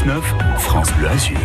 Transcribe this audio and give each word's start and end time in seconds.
6-9, 0.00 0.22
France 0.58 0.90
Bleu 0.94 1.08
Azur. 1.08 1.36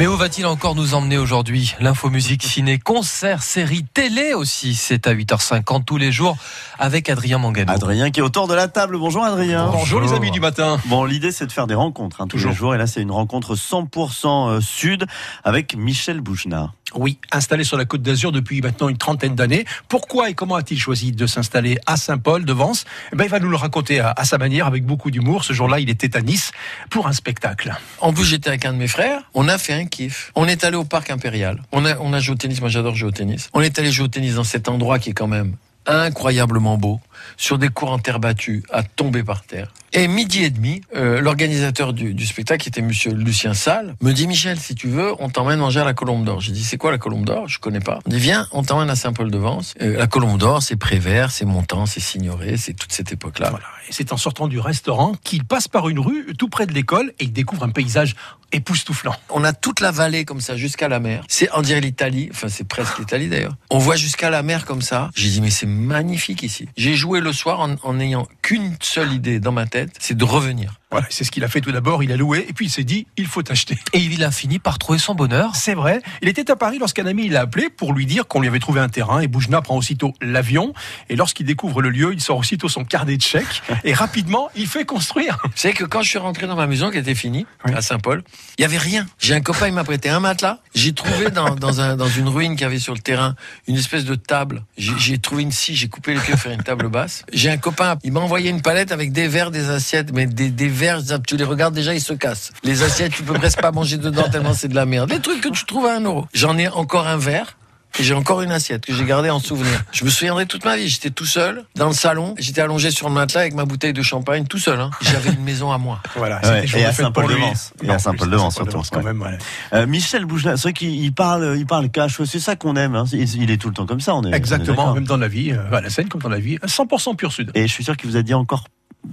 Mais 0.00 0.08
où 0.08 0.16
va-t-il 0.16 0.44
encore 0.46 0.74
nous 0.74 0.94
emmener 0.94 1.18
aujourd'hui 1.18 1.74
L'info 1.78 2.10
musique 2.10 2.42
ciné, 2.42 2.78
concert, 2.78 3.44
série, 3.44 3.84
télé 3.84 4.34
aussi. 4.34 4.74
C'est 4.74 5.06
à 5.06 5.14
8h50 5.14 5.84
tous 5.84 5.98
les 5.98 6.10
jours 6.10 6.36
avec 6.80 7.08
Adrien 7.08 7.38
Mangano. 7.38 7.70
Adrien 7.70 8.10
qui 8.10 8.18
est 8.18 8.22
autour 8.24 8.48
de 8.48 8.54
la 8.54 8.66
table. 8.66 8.98
Bonjour 8.98 9.24
Adrien. 9.24 9.70
Bonjour, 9.70 10.00
les 10.00 10.14
amis 10.14 10.32
du 10.32 10.40
matin. 10.40 10.80
Bon, 10.86 11.04
l'idée 11.04 11.30
c'est 11.30 11.46
de 11.46 11.52
faire 11.52 11.68
des 11.68 11.74
rencontres 11.74 12.20
hein, 12.20 12.26
tous 12.26 12.38
Toujours. 12.38 12.50
les 12.50 12.56
jours. 12.56 12.74
Et 12.74 12.78
là, 12.78 12.88
c'est 12.88 13.02
une 13.02 13.12
rencontre 13.12 13.54
100% 13.54 14.48
euh, 14.48 14.60
sud 14.60 15.06
avec 15.44 15.76
Michel 15.76 16.20
Boujna. 16.20 16.72
Oui, 16.94 17.18
installé 17.32 17.64
sur 17.64 17.76
la 17.76 17.84
Côte 17.84 18.02
d'Azur 18.02 18.32
depuis 18.32 18.62
maintenant 18.62 18.88
une 18.88 18.96
trentaine 18.96 19.34
d'années. 19.34 19.66
Pourquoi 19.88 20.30
et 20.30 20.34
comment 20.34 20.54
a-t-il 20.54 20.80
choisi 20.80 21.12
de 21.12 21.26
s'installer 21.26 21.78
à 21.86 21.96
Saint-Paul 21.96 22.44
de 22.44 22.52
Vence 22.52 22.84
Eh 23.12 23.16
ben, 23.16 23.24
Il 23.24 23.30
va 23.30 23.40
nous 23.40 23.50
le 23.50 23.56
raconter 23.56 24.00
à, 24.00 24.14
sa 24.24 24.38
manière, 24.38 24.66
avec 24.66 24.84
beaucoup 24.86 25.10
d'humour. 25.10 25.44
Ce 25.44 25.52
jour-là, 25.52 25.80
il 25.80 25.90
était 25.90 26.16
à 26.16 26.22
Nice 26.22 26.52
pour 26.88 27.06
un 27.06 27.12
spectacle. 27.12 27.76
En 28.00 28.12
plus, 28.12 28.24
j'étais 28.24 28.48
avec 28.48 28.64
un 28.64 28.72
de 28.72 28.78
mes 28.78 28.88
frères. 28.88 29.20
On 29.34 29.48
a 29.48 29.58
fait 29.58 29.74
un 29.74 29.84
kiff. 29.84 30.32
On 30.34 30.48
est 30.48 30.64
allé 30.64 30.76
au 30.76 30.84
parc 30.84 31.10
impérial. 31.10 31.62
On 31.72 31.84
a, 31.84 31.98
on 31.98 32.12
a 32.12 32.20
joué 32.20 32.34
au 32.34 32.38
tennis. 32.38 32.60
Moi, 32.60 32.70
j'adore 32.70 32.94
jouer 32.94 33.08
au 33.08 33.12
tennis. 33.12 33.50
On 33.52 33.60
est 33.60 33.78
allé 33.78 33.92
jouer 33.92 34.06
au 34.06 34.08
tennis 34.08 34.34
dans 34.36 34.44
cet 34.44 34.68
endroit 34.68 34.98
qui 34.98 35.10
est 35.10 35.14
quand 35.14 35.26
même 35.28 35.56
incroyablement 35.88 36.76
beau, 36.76 37.00
sur 37.36 37.58
des 37.58 37.68
cours 37.68 37.90
en 37.90 37.98
terre 37.98 38.20
battue, 38.20 38.62
à 38.70 38.82
tomber 38.82 39.22
par 39.24 39.42
terre. 39.42 39.72
Et 39.92 40.06
midi 40.06 40.44
et 40.44 40.50
demi, 40.50 40.82
euh, 40.94 41.20
l'organisateur 41.20 41.92
du, 41.92 42.12
du 42.12 42.26
spectacle, 42.26 42.62
qui 42.62 42.68
était 42.68 42.82
Monsieur 42.82 43.12
Lucien 43.12 43.54
Salle, 43.54 43.94
me 44.02 44.12
dit 44.12 44.26
Michel, 44.26 44.58
si 44.58 44.74
tu 44.74 44.88
veux, 44.88 45.12
on 45.18 45.30
t'emmène 45.30 45.58
manger 45.58 45.80
à 45.80 45.84
la 45.84 45.94
Colombe 45.94 46.24
d'Or. 46.24 46.40
J'ai 46.40 46.52
dit 46.52 46.62
c'est 46.62 46.76
quoi 46.76 46.90
la 46.90 46.98
Colombe 46.98 47.24
d'Or? 47.24 47.48
Je 47.48 47.58
connais 47.58 47.80
pas. 47.80 48.00
On 48.06 48.10
dit 48.10 48.18
viens, 48.18 48.46
on 48.52 48.62
t'emmène 48.62 48.90
à 48.90 48.96
Saint-Paul-de-Vence. 48.96 49.74
Euh, 49.80 49.96
la 49.96 50.06
Colombe 50.06 50.38
d'Or, 50.38 50.62
c'est 50.62 50.76
Prévert, 50.76 51.30
c'est 51.30 51.46
Montant, 51.46 51.86
c'est 51.86 52.00
Signoret, 52.00 52.56
c'est 52.58 52.74
toute 52.74 52.92
cette 52.92 53.12
époque-là. 53.12 53.50
Voilà. 53.50 53.64
Et 53.88 53.92
c'est 53.92 54.12
en 54.12 54.18
sortant 54.18 54.48
du 54.48 54.60
restaurant 54.60 55.14
qu'il 55.24 55.44
passe 55.44 55.68
par 55.68 55.88
une 55.88 55.98
rue 55.98 56.34
tout 56.36 56.48
près 56.48 56.66
de 56.66 56.74
l'école 56.74 57.12
et 57.18 57.24
il 57.24 57.32
découvre 57.32 57.64
un 57.64 57.70
paysage 57.70 58.14
époustouflant. 58.52 59.14
On 59.30 59.44
a 59.44 59.52
toute 59.52 59.80
la 59.80 59.90
vallée 59.90 60.24
comme 60.24 60.40
ça 60.40 60.56
jusqu'à 60.56 60.88
la 60.88 61.00
mer. 61.00 61.24
C'est 61.28 61.48
on 61.54 61.62
dirait 61.62 61.80
l'Italie, 61.80 62.28
enfin 62.30 62.48
c'est 62.48 62.66
presque 62.66 62.98
l'Italie 62.98 63.28
d'ailleurs. 63.28 63.56
On 63.70 63.78
voit 63.78 63.96
jusqu'à 63.96 64.30
la 64.30 64.42
mer 64.42 64.66
comme 64.66 64.82
ça. 64.82 65.10
J'ai 65.14 65.30
dit 65.30 65.40
mais 65.40 65.50
c'est 65.50 65.66
magnifique 65.66 66.42
ici. 66.42 66.68
J'ai 66.76 66.94
joué 66.94 67.20
le 67.20 67.32
soir 67.32 67.60
en, 67.60 67.76
en 67.82 67.94
n'ayant 67.94 68.26
qu'une 68.42 68.76
seule 68.80 69.12
idée 69.12 69.40
dans 69.40 69.52
ma 69.52 69.66
tête, 69.66 69.77
c'est 69.98 70.16
de 70.16 70.24
revenir. 70.24 70.80
Voilà, 70.90 71.06
c'est 71.10 71.22
ce 71.24 71.30
qu'il 71.30 71.44
a 71.44 71.48
fait 71.48 71.60
tout 71.60 71.70
d'abord. 71.70 72.02
Il 72.02 72.12
a 72.12 72.16
loué 72.16 72.46
et 72.48 72.52
puis 72.54 72.66
il 72.66 72.70
s'est 72.70 72.84
dit 72.84 73.06
il 73.18 73.26
faut 73.26 73.42
acheter. 73.50 73.76
Et 73.92 73.98
il 73.98 74.24
a 74.24 74.30
fini 74.30 74.58
par 74.58 74.78
trouver 74.78 74.98
son 74.98 75.14
bonheur. 75.14 75.54
C'est 75.54 75.74
vrai. 75.74 76.00
Il 76.22 76.28
était 76.28 76.50
à 76.50 76.56
Paris 76.56 76.78
lorsqu'un 76.78 77.04
ami 77.06 77.28
l'a 77.28 77.42
appelé 77.42 77.68
pour 77.68 77.92
lui 77.92 78.06
dire 78.06 78.26
qu'on 78.26 78.40
lui 78.40 78.48
avait 78.48 78.58
trouvé 78.58 78.80
un 78.80 78.88
terrain 78.88 79.20
et 79.20 79.28
Boujna 79.28 79.60
prend 79.60 79.76
aussitôt 79.76 80.14
l'avion. 80.22 80.72
Et 81.10 81.16
lorsqu'il 81.16 81.44
découvre 81.44 81.82
le 81.82 81.90
lieu, 81.90 82.12
il 82.14 82.20
sort 82.22 82.38
aussitôt 82.38 82.68
son 82.70 82.84
carnet 82.84 83.16
de 83.18 83.22
chèques 83.22 83.62
et 83.84 83.92
rapidement 83.92 84.48
il 84.56 84.66
fait 84.66 84.86
construire. 84.86 85.38
Vous 85.44 85.50
savez 85.54 85.74
que 85.74 85.84
quand 85.84 86.00
je 86.02 86.08
suis 86.08 86.18
rentré 86.18 86.46
dans 86.46 86.56
ma 86.56 86.66
maison 86.66 86.90
qui 86.90 86.96
était 86.96 87.14
finie 87.14 87.44
Oui. 87.66 87.72
à 87.74 87.82
Saint-Paul, 87.82 88.22
il 88.58 88.62
y 88.62 88.64
avait 88.64 88.78
rien. 88.78 89.06
J'ai 89.18 89.34
un 89.34 89.42
copain, 89.42 89.66
il 89.68 89.74
m'a 89.74 89.84
prêté 89.84 90.08
un 90.08 90.20
matelas. 90.20 90.58
J'ai 90.74 90.94
trouvé 90.94 91.30
dans, 91.30 91.54
dans, 91.54 91.82
un, 91.82 91.96
dans 91.96 92.08
une 92.08 92.28
ruine 92.28 92.52
qu'il 92.52 92.62
y 92.62 92.64
avait 92.64 92.78
sur 92.78 92.94
le 92.94 93.00
terrain 93.00 93.34
une 93.66 93.76
espèce 93.76 94.06
de 94.06 94.14
table. 94.14 94.64
J'ai 94.78 95.18
trouvé 95.18 95.42
une 95.42 95.52
scie, 95.52 95.76
j'ai 95.76 95.88
coupé 95.88 96.14
les 96.14 96.20
pieds 96.20 96.32
pour 96.32 96.40
faire 96.42 96.52
une 96.52 96.62
table 96.62 96.88
basse. 96.88 97.24
J'ai 97.32 97.50
un 97.50 97.58
copain, 97.58 97.98
il 98.04 98.12
m'a 98.12 98.20
envoyé 98.20 98.48
une 98.48 98.62
palette 98.62 98.90
avec 98.90 99.12
des 99.12 99.28
verres, 99.28 99.50
des 99.50 99.68
assiettes, 99.68 100.12
mais 100.14 100.26
des, 100.26 100.48
des 100.50 100.68
verres, 100.78 101.00
tu 101.26 101.36
les 101.36 101.44
regardes 101.44 101.74
déjà, 101.74 101.92
ils 101.94 102.00
se 102.00 102.14
cassent. 102.14 102.52
Les 102.64 102.82
assiettes, 102.82 103.12
tu 103.12 103.22
peux 103.22 103.34
presque 103.34 103.60
pas 103.60 103.72
manger 103.72 103.96
dedans 103.98 104.28
tellement 104.32 104.54
c'est 104.54 104.68
de 104.68 104.74
la 104.74 104.86
merde. 104.86 105.10
Des 105.10 105.20
trucs 105.20 105.40
que 105.42 105.48
tu 105.50 105.64
trouves 105.66 105.86
à 105.86 105.96
un 105.96 106.00
euro. 106.00 106.26
J'en 106.32 106.56
ai 106.56 106.68
encore 106.68 107.06
un 107.06 107.18
verre. 107.18 107.56
Et 107.98 108.04
j'ai 108.04 108.12
encore 108.12 108.42
une 108.42 108.52
assiette 108.52 108.84
que 108.84 108.92
j'ai 108.92 109.04
gardée 109.06 109.30
en 109.30 109.40
souvenir. 109.40 109.82
Je 109.92 110.04
me 110.04 110.10
souviendrai 110.10 110.44
toute 110.44 110.62
ma 110.66 110.76
vie. 110.76 110.88
J'étais 110.88 111.08
tout 111.08 111.24
seul 111.24 111.64
dans 111.74 111.86
le 111.88 111.94
salon. 111.94 112.34
J'étais 112.38 112.60
allongé 112.60 112.90
sur 112.90 113.08
le 113.08 113.14
matelas 113.14 113.40
avec 113.40 113.54
ma 113.54 113.64
bouteille 113.64 113.94
de 113.94 114.02
champagne, 114.02 114.44
tout 114.46 114.58
seul. 114.58 114.78
Hein. 114.78 114.90
J'avais 115.00 115.30
une 115.30 115.42
maison 115.42 115.72
à 115.72 115.78
moi. 115.78 115.98
Voilà, 116.14 116.38
Ouais, 116.44 116.64
et 116.64 116.66
de 116.66 116.84
à. 116.86 116.92
Saint-Paul-de-Vence. 116.92 117.72
Et 117.82 117.88
à 117.88 117.98
Saint-Paul-de-Vence, 117.98 118.56
surtout, 118.56 118.82
quand 118.92 119.02
même. 119.02 119.22
ouais. 119.22 119.38
Euh, 119.72 119.86
Michel 119.86 120.26
Boujna, 120.26 120.56
c'est 120.58 120.64
vrai 120.64 120.72
qu'il 120.74 120.90
il 121.02 121.12
parle, 121.14 121.54
il 121.56 121.64
parle 121.64 121.88
cash. 121.88 122.20
C'est 122.26 122.38
ça 122.40 122.56
qu'on 122.56 122.76
aime. 122.76 122.94
hein. 122.94 123.04
Il, 123.10 123.42
il 123.42 123.50
est 123.50 123.56
tout 123.56 123.68
le 123.68 123.74
temps 123.74 123.86
comme 123.86 124.00
ça. 124.00 124.14
On 124.14 124.22
est, 124.22 124.28
on 124.28 124.32
est 124.32 124.36
Exactement, 124.36 124.92
même 124.92 125.04
dans 125.06 125.16
la 125.16 125.28
vie, 125.28 125.52
euh, 125.52 125.72
à 125.74 125.80
la 125.80 125.88
scène 125.88 126.08
comme 126.08 126.20
dans 126.20 126.28
la 126.28 126.38
vie, 126.40 126.56
100% 126.58 127.16
pur 127.16 127.32
sud, 127.32 127.50
Et 127.54 127.66
je 127.66 127.72
suis 127.72 127.84
sûr 127.84 127.96
qu'il 127.96 128.10
vous 128.10 128.16
a 128.18 128.22
dit 128.22 128.34
encore, 128.34 128.64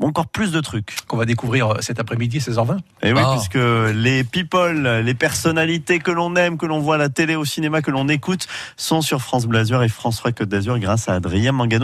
encore 0.01 0.27
plus 0.27 0.51
de 0.51 0.59
trucs. 0.61 0.95
qu'on 1.07 1.17
va 1.17 1.25
découvrir 1.25 1.69
euh, 1.69 1.77
cet 1.81 1.99
après-midi, 1.99 2.39
16h20. 2.39 2.77
Et 3.03 3.13
oui, 3.13 3.19
Ah. 3.23 3.35
puisque 3.35 3.57
les 3.93 4.23
people, 4.23 5.01
les 5.03 5.13
personnalités 5.13 5.99
que 5.99 6.11
l'on 6.11 6.35
aime, 6.35 6.57
que 6.57 6.65
l'on 6.65 6.79
voit 6.79 6.95
à 6.95 6.97
la 6.97 7.09
télé, 7.09 7.35
au 7.35 7.45
cinéma, 7.45 7.81
que 7.81 7.91
l'on 7.91 8.07
écoute, 8.09 8.47
sont 8.77 9.01
sur 9.01 9.21
France 9.21 9.45
Bleu 9.45 9.59
Azur 9.59 9.83
et 9.83 9.89
France 9.89 10.17
3 10.17 10.31
Côte 10.31 10.49
d'Azur 10.49 10.79
grâce 10.79 11.09
à 11.09 11.13
Adrien 11.13 11.51
Mangano. 11.51 11.83